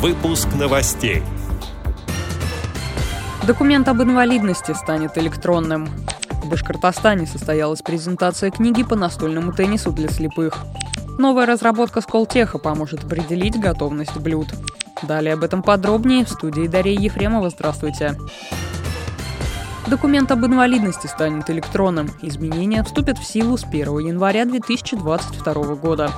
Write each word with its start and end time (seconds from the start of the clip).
Выпуск 0.00 0.48
новостей. 0.58 1.22
Документ 3.46 3.86
об 3.86 4.00
инвалидности 4.00 4.72
станет 4.72 5.18
электронным. 5.18 5.90
В 6.42 6.48
Башкортостане 6.48 7.26
состоялась 7.26 7.82
презентация 7.82 8.50
книги 8.50 8.82
по 8.82 8.96
настольному 8.96 9.52
теннису 9.52 9.92
для 9.92 10.08
слепых. 10.08 10.64
Новая 11.18 11.44
разработка 11.44 12.00
Сколтеха 12.00 12.56
поможет 12.56 13.04
определить 13.04 13.60
готовность 13.60 14.16
блюд. 14.16 14.48
Далее 15.02 15.34
об 15.34 15.44
этом 15.44 15.62
подробнее 15.62 16.24
в 16.24 16.30
студии 16.30 16.66
Дарья 16.66 16.98
Ефремова. 16.98 17.50
Здравствуйте. 17.50 18.16
Документ 19.86 20.32
об 20.32 20.46
инвалидности 20.46 21.08
станет 21.08 21.50
электронным. 21.50 22.08
Изменения 22.22 22.82
вступят 22.84 23.18
в 23.18 23.26
силу 23.26 23.58
с 23.58 23.64
1 23.64 23.98
января 23.98 24.46
2022 24.46 25.74
года. 25.74 26.10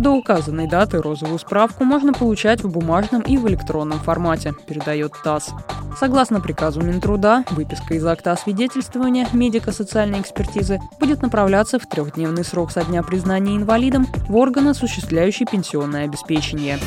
До 0.00 0.12
указанной 0.12 0.66
даты 0.66 1.02
розовую 1.02 1.38
справку 1.38 1.84
можно 1.84 2.14
получать 2.14 2.64
в 2.64 2.70
бумажном 2.70 3.20
и 3.20 3.36
в 3.36 3.46
электронном 3.48 3.98
формате, 3.98 4.54
передает 4.66 5.12
ТАСС. 5.22 5.50
Согласно 5.98 6.40
приказу 6.40 6.80
Минтруда, 6.80 7.44
выписка 7.50 7.92
из 7.92 8.06
акта 8.06 8.32
освидетельствования 8.32 9.28
медико-социальной 9.34 10.22
экспертизы 10.22 10.80
будет 10.98 11.20
направляться 11.20 11.78
в 11.78 11.86
трехдневный 11.86 12.46
срок 12.46 12.72
со 12.72 12.82
дня 12.82 13.02
признания 13.02 13.54
инвалидом 13.54 14.06
в 14.26 14.36
орган, 14.36 14.68
осуществляющий 14.68 15.44
пенсионное 15.44 16.06
обеспечение. 16.06 16.78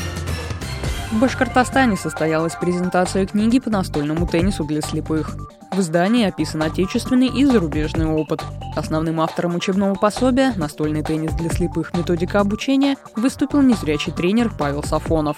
В 1.11 1.19
Башкортостане 1.19 1.97
состоялась 1.97 2.55
презентация 2.55 3.27
книги 3.27 3.59
по 3.59 3.69
настольному 3.69 4.25
теннису 4.25 4.63
для 4.63 4.81
слепых. 4.81 5.37
В 5.73 5.79
издании 5.79 6.27
описан 6.27 6.61
отечественный 6.61 7.29
и 7.29 7.45
зарубежный 7.45 8.05
опыт. 8.05 8.41
Основным 8.75 9.19
автором 9.19 9.55
учебного 9.55 9.95
пособия 9.95 10.53
«Настольный 10.55 11.03
теннис 11.03 11.33
для 11.33 11.49
слепых. 11.49 11.95
Методика 11.95 12.41
обучения» 12.41 12.95
выступил 13.15 13.63
незрячий 13.63 14.13
тренер 14.13 14.51
Павел 14.57 14.83
Сафонов. 14.83 15.37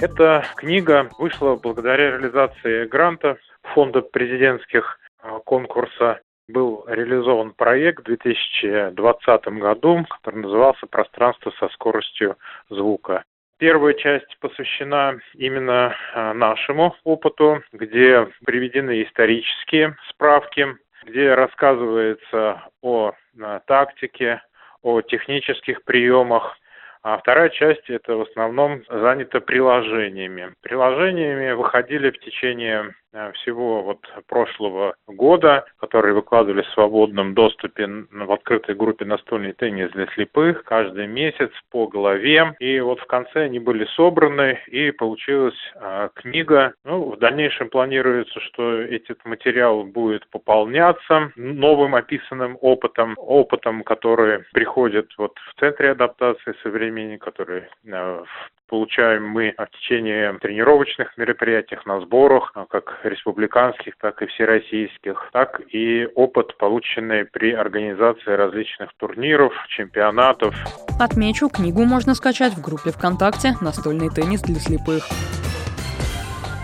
Эта 0.00 0.44
книга 0.56 1.08
вышла 1.20 1.54
благодаря 1.54 2.10
реализации 2.10 2.88
гранта 2.88 3.36
фонда 3.62 4.00
президентских 4.00 4.98
а, 5.22 5.38
конкурса 5.38 6.22
был 6.48 6.84
реализован 6.88 7.52
проект 7.52 8.00
в 8.00 8.06
2020 8.06 9.46
году, 9.60 10.04
который 10.08 10.42
назывался 10.42 10.86
«Пространство 10.86 11.52
со 11.60 11.68
скоростью 11.68 12.36
звука». 12.68 13.22
Первая 13.58 13.94
часть 13.94 14.38
посвящена 14.38 15.18
именно 15.34 15.96
а, 16.14 16.32
нашему 16.32 16.94
опыту, 17.02 17.60
где 17.72 18.28
приведены 18.46 19.02
исторические 19.02 19.96
справки, 20.10 20.76
где 21.04 21.34
рассказывается 21.34 22.62
о 22.82 23.14
а, 23.40 23.60
тактике, 23.66 24.40
о 24.82 25.00
технических 25.00 25.82
приемах, 25.82 26.56
а 27.02 27.18
вторая 27.18 27.48
часть 27.48 27.90
это 27.90 28.14
в 28.14 28.22
основном 28.22 28.84
занята 28.88 29.40
приложениями. 29.40 30.54
Приложениями 30.62 31.50
выходили 31.50 32.10
в 32.10 32.20
течение 32.20 32.94
всего 33.34 33.82
вот 33.82 34.00
прошлого 34.26 34.94
года, 35.06 35.64
которые 35.78 36.14
выкладывали 36.14 36.62
в 36.62 36.68
свободном 36.72 37.34
доступе 37.34 37.86
в 38.10 38.32
открытой 38.32 38.74
группе 38.74 39.04
«Настольный 39.04 39.52
теннис 39.52 39.90
для 39.92 40.06
слепых» 40.08 40.64
каждый 40.64 41.06
месяц 41.06 41.50
по 41.70 41.86
голове. 41.86 42.54
И 42.58 42.80
вот 42.80 43.00
в 43.00 43.06
конце 43.06 43.44
они 43.44 43.58
были 43.58 43.84
собраны, 43.96 44.58
и 44.66 44.90
получилась 44.90 45.58
э, 45.74 46.10
книга. 46.14 46.74
Ну, 46.84 47.12
в 47.12 47.18
дальнейшем 47.18 47.70
планируется, 47.70 48.40
что 48.40 48.80
этот 48.80 49.24
материал 49.24 49.84
будет 49.84 50.28
пополняться 50.30 51.32
новым 51.36 51.94
описанным 51.94 52.58
опытом, 52.60 53.14
опытом, 53.16 53.82
который 53.84 54.44
приходит 54.52 55.10
вот 55.16 55.32
в 55.38 55.60
центре 55.60 55.92
адаптации 55.92 56.54
современный, 56.62 57.18
который 57.18 57.64
э, 57.86 58.24
получаем 58.68 59.28
мы 59.28 59.54
в 59.56 59.70
течение 59.78 60.32
тренировочных 60.38 61.16
мероприятий, 61.16 61.78
на 61.84 62.00
сборах, 62.00 62.52
а, 62.54 62.66
как 62.66 63.00
республиканских, 63.08 63.94
так 63.98 64.22
и 64.22 64.26
всероссийских, 64.26 65.30
так 65.32 65.60
и 65.72 66.06
опыт, 66.14 66.56
полученный 66.58 67.24
при 67.24 67.52
организации 67.52 68.30
различных 68.30 68.90
турниров, 68.96 69.52
чемпионатов. 69.68 70.54
Отмечу, 71.00 71.48
книгу 71.48 71.84
можно 71.84 72.14
скачать 72.14 72.54
в 72.54 72.62
группе 72.62 72.90
ВКонтакте 72.90 73.54
«Настольный 73.60 74.10
теннис 74.10 74.42
для 74.42 74.56
слепых». 74.56 75.04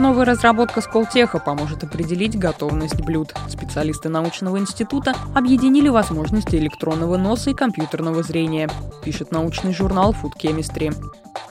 Новая 0.01 0.25
разработка 0.25 0.81
Сколтеха 0.81 1.39
поможет 1.39 1.85
определить 1.85 2.37
готовность 2.37 3.01
блюд. 3.05 3.33
Специалисты 3.49 4.09
научного 4.09 4.59
института 4.59 5.15
объединили 5.37 5.89
возможности 5.89 6.57
электронного 6.57 7.17
носа 7.17 7.51
и 7.51 7.55
компьютерного 7.55 8.25
зрения, 8.25 8.69
пишет 9.05 9.31
научный 9.31 9.73
журнал 9.73 10.13
Food 10.13 10.33
Chemistry. 10.43 10.93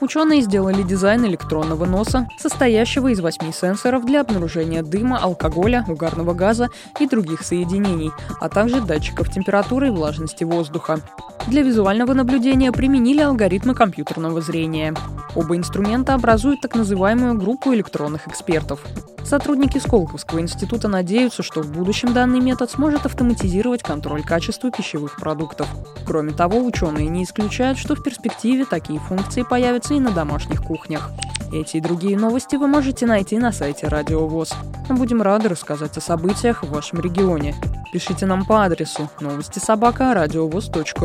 Ученые 0.04 0.42
сделали 0.42 0.84
дизайн 0.84 1.26
электронного 1.28 1.86
носа, 1.86 2.28
состоящего 2.38 3.08
из 3.08 3.22
восьми 3.22 3.54
сенсоров 3.54 4.06
для 4.06 4.20
обнаружения 4.20 4.84
дыма, 4.84 5.18
алкоголя, 5.18 5.86
угарного 5.88 6.34
газа 6.34 6.70
и 7.00 7.08
других 7.08 7.42
соединений, 7.42 8.12
а 8.42 8.50
также 8.50 8.82
датчиков 8.82 9.32
температуры 9.32 9.88
и 9.88 9.92
влажности 9.92 10.44
воздуха. 10.44 11.00
Для 11.48 11.62
визуального 11.62 12.14
наблюдения 12.14 12.72
применили 12.72 13.20
алгоритмы 13.20 13.76
компьютерного 13.76 14.42
зрения. 14.42 14.96
Оба 15.36 15.58
инструмента 15.58 16.14
образуют 16.14 16.62
так 16.62 16.76
называемую 16.76 17.36
группу 17.36 17.74
электронных 17.74 18.28
экспертов. 18.28 18.82
Сотрудники 19.26 19.78
Сколковского 19.78 20.40
института 20.40 20.88
надеются, 20.88 21.44
что 21.44 21.62
в 21.62 21.72
будущем 21.72 22.14
данный 22.14 22.40
метод 22.40 22.72
сможет 22.72 23.06
автоматизировать 23.06 23.84
контроль 23.84 24.24
качества 24.24 24.72
пищевых 24.72 25.18
продуктов. 25.18 25.68
Кроме 26.06 26.32
того, 26.32 26.64
ученые 26.64 27.08
не 27.08 27.24
исключают, 27.24 27.78
что 27.78 27.96
в 27.96 28.04
перспективе 28.04 28.66
такие 28.66 29.00
функции 29.00 29.44
появятся 29.44 29.94
и 29.94 30.00
на 30.00 30.12
домашних 30.12 30.64
кухнях. 30.64 31.12
Эти 31.54 31.78
и 31.78 31.82
другие 31.82 32.18
новости 32.18 32.56
вы 32.56 32.66
можете 32.66 33.06
найти 33.06 33.38
на 33.38 33.52
сайте 33.52 33.88
Радио 33.88 34.26
ВОЗ. 34.26 34.54
Будем 34.90 35.22
рады 35.22 35.50
рассказать 35.50 35.96
о 35.98 36.02
событиях 36.02 36.64
в 36.64 36.72
вашем 36.72 37.00
регионе. 37.00 37.54
Пишите 37.94 38.26
нам 38.26 38.44
по 38.44 38.64
адресу 38.64 39.08
новости 39.20 39.60
собака 39.60 40.10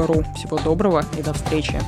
ру. 0.07 0.25
Всего 0.37 0.59
доброго 0.59 1.05
и 1.19 1.23
до 1.23 1.35
встречи. 1.35 1.79